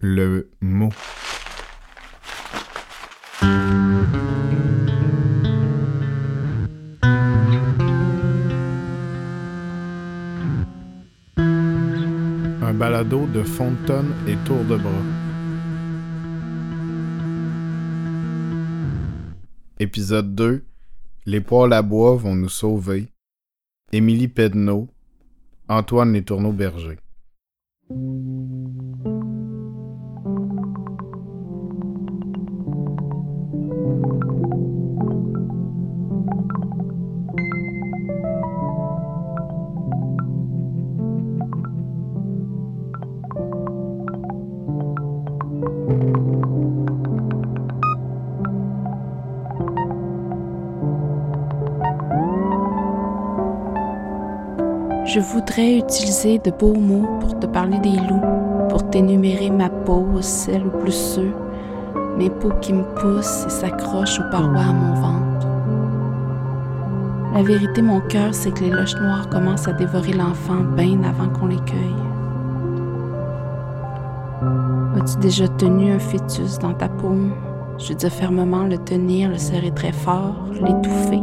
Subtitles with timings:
[0.00, 0.90] le mot.
[12.62, 14.90] Un balado de Fontaine et Tour de Bras.
[19.78, 20.64] Épisode 2
[21.26, 23.08] Les poils à bois vont nous sauver.
[23.92, 24.88] Émilie Pedneau,
[25.68, 26.96] Antoine Les Tourneaux-Berger.
[55.06, 58.20] Je voudrais utiliser de beaux mots pour te parler des loups,
[58.68, 61.30] pour t'énumérer ma peau, ou plus ceux,
[62.18, 65.46] mes peaux qui me poussent et s'accrochent aux parois à mon ventre.
[67.34, 71.28] La vérité, mon cœur, c'est que les loches noires commencent à dévorer l'enfant bien avant
[71.28, 72.02] qu'on les cueille.
[74.96, 77.30] As-tu déjà tenu un fœtus dans ta paume?
[77.78, 81.22] Je dis fermement le tenir, le serrer très fort, l'étouffer.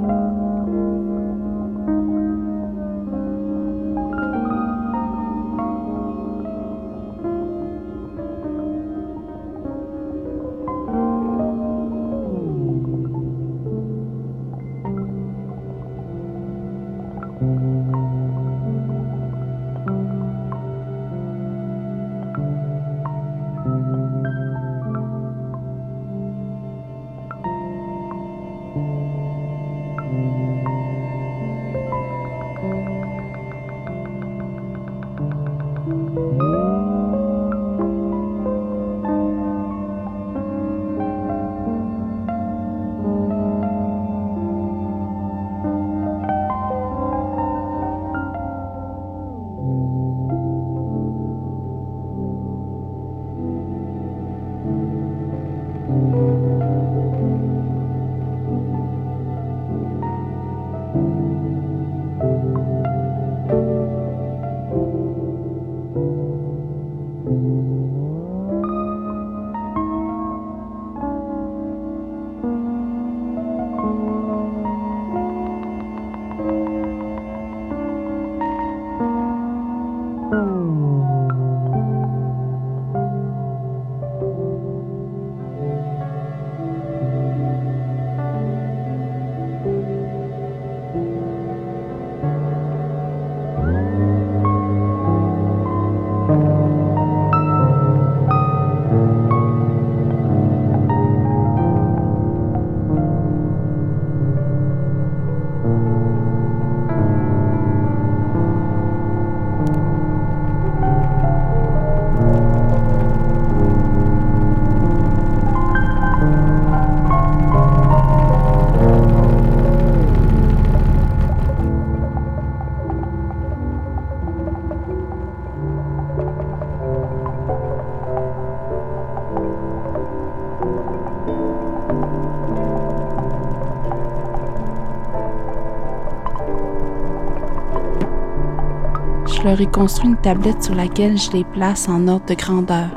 [139.44, 142.88] Je leur ai construit une tablette sur laquelle je les place en ordre de grandeur.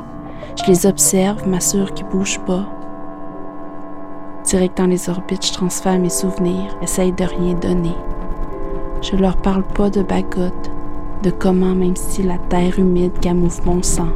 [0.57, 2.65] Je les observe, m'assure qu'ils bougent pas.
[4.45, 7.97] Direct dans les orbites, je transfère mes souvenirs, essaye de rien donner.
[9.03, 10.71] Je leur parle pas de bagotte,
[11.25, 14.13] de comment, même si la terre humide camoufle mon sang,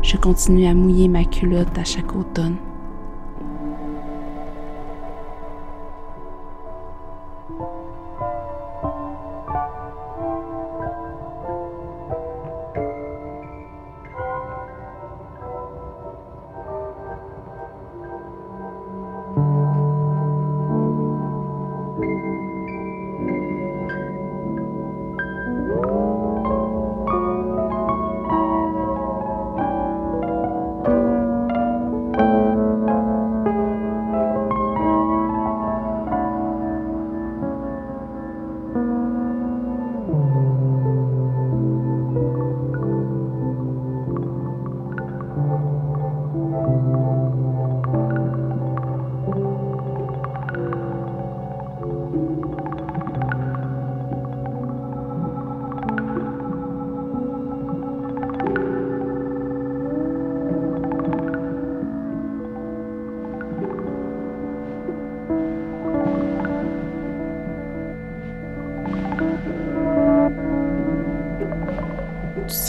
[0.00, 2.54] je continue à mouiller ma culotte à chaque automne.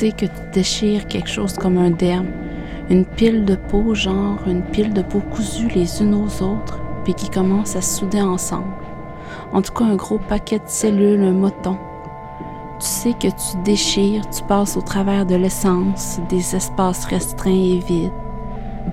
[0.05, 2.27] Sais que tu déchires quelque chose comme un derme,
[2.91, 7.15] une pile de peau, genre une pile de peau cousues les unes aux autres, puis
[7.15, 8.73] qui commence à souder ensemble.
[9.51, 11.77] En tout cas, un gros paquet de cellules, un moton.
[12.79, 17.79] Tu sais que tu déchires, tu passes au travers de l'essence, des espaces restreints et
[17.79, 18.11] vides,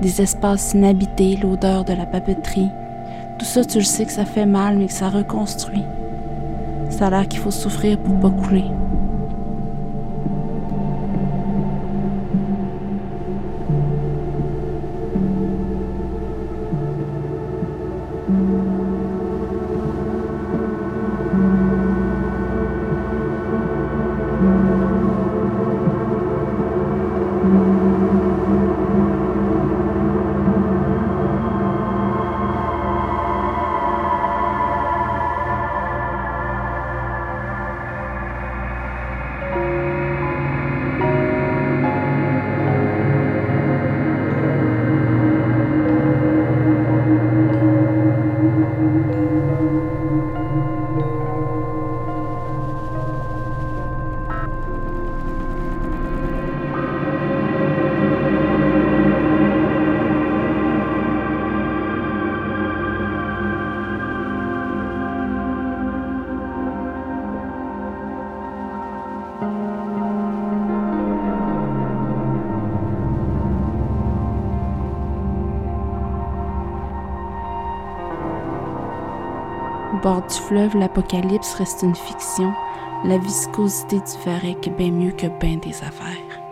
[0.01, 2.71] des espaces inhabités, l'odeur de la papeterie.
[3.39, 5.85] Tout ça, tu le sais que ça fait mal, mais que ça reconstruit.
[6.89, 8.65] Ça a l'air qu'il faut souffrir pour pas couler.
[80.03, 82.53] Bord du fleuve, l'apocalypse reste une fiction,
[83.05, 86.43] la viscosité du varech est bien mieux que bien des affaires.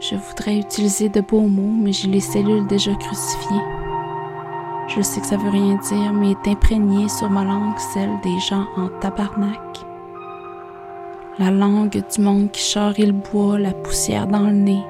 [0.00, 3.64] Je voudrais utiliser de beaux mots, mais j'ai les cellules déjà crucifiées.
[4.86, 8.38] Je sais que ça veut rien dire, mais est imprégnée sur ma langue celle des
[8.38, 9.60] gens en tabarnak.
[11.38, 14.82] La langue du monde qui charrie le bois, la poussière dans le nez,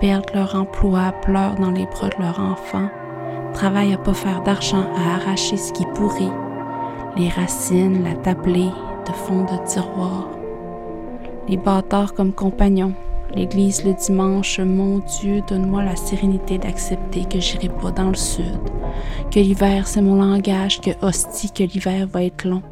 [0.00, 2.88] perdent leur emploi, pleurent dans les bras de leur enfant,
[3.54, 6.30] travaillent à pas faire d'argent, à arracher ce qui pourrit,
[7.16, 8.70] les racines, la tablée
[9.06, 10.28] de fond de tiroir,
[11.48, 12.94] les bâtards comme compagnons,
[13.34, 18.60] l'église le dimanche, mon Dieu, donne-moi la sérénité d'accepter que j'irai pas dans le sud,
[19.30, 22.62] que l'hiver c'est mon langage, que hostie, que l'hiver va être long.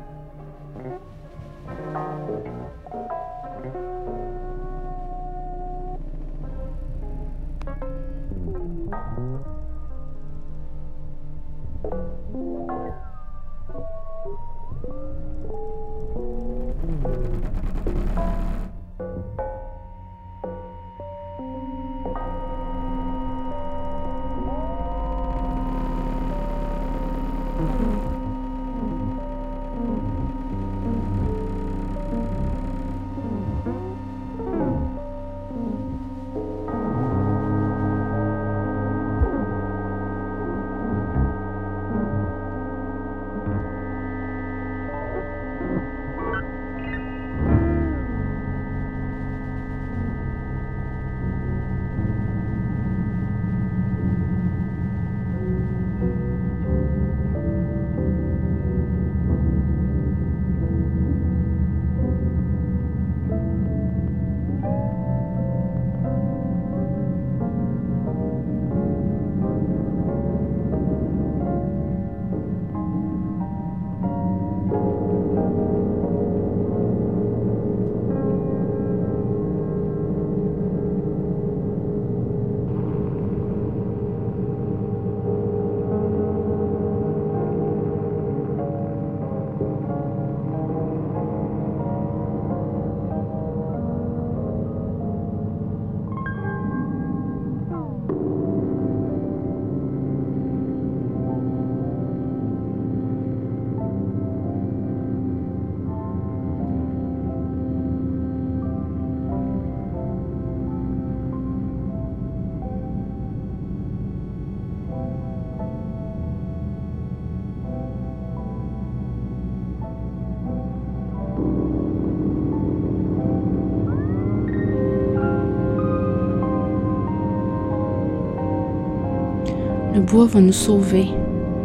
[129.98, 131.06] Le bois va nous sauver.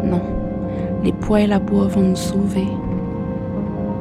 [0.04, 0.24] Non,
[1.04, 2.66] les poêles à bois vont nous sauver.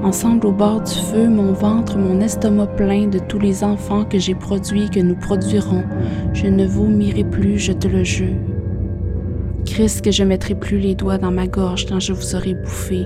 [0.03, 4.19] Ensemble au bord du feu, mon ventre, mon estomac plein de tous les enfants que
[4.19, 5.85] j'ai produits, que nous produirons,
[6.33, 8.39] je ne vomirai plus, je te le jure.
[9.67, 13.05] Christ, que je mettrai plus les doigts dans ma gorge quand je vous aurai bouffé.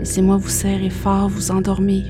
[0.00, 2.06] Laissez-moi vous serrer fort, vous endormir.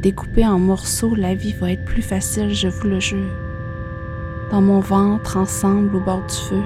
[0.00, 3.34] Découpée en morceaux, la vie va être plus facile, je vous le jure.
[4.52, 6.62] Dans mon ventre, ensemble au bord du feu,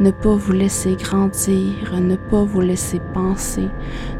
[0.00, 3.68] ne pas vous laisser grandir, ne pas vous laisser penser,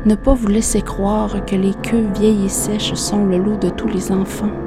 [0.04, 3.70] ne pas vous laisser croire que les queues vieilles et sèches sont le lot de
[3.70, 4.63] tous les enfants.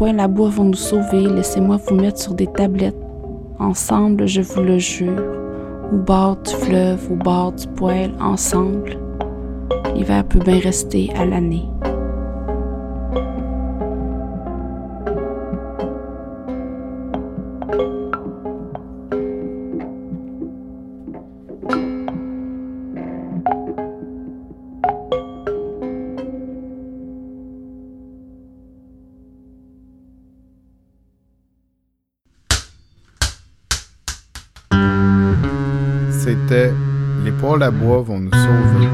[0.00, 2.96] Poings la bois vont nous sauver, laissez-moi vous mettre sur des tablettes.
[3.58, 5.22] Ensemble, je vous le jure,
[5.92, 8.96] au bord du fleuve, au bord du poêle, ensemble.
[9.94, 11.68] L'hiver peut bien rester à l'année.
[36.22, 36.74] C'était
[37.24, 38.88] Les poils à bois vont nous sauver.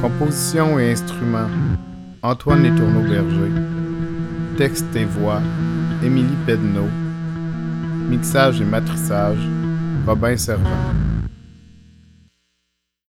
[0.00, 1.48] Composition et instruments
[2.22, 3.52] Antoine Letourneau-Berger.
[4.56, 5.40] Texte et voix
[6.04, 6.88] Émilie Pedneau.
[8.10, 9.48] Mixage et matrissage
[10.04, 10.70] Robin Servant.